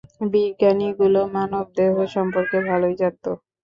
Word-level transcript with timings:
বিজ্ঞানীগুলো 0.31 1.19
মানবদেহ 1.35 1.93
সম্পর্কে 2.15 2.57
ভালোই 2.69 2.95
জানতো। 3.01 3.31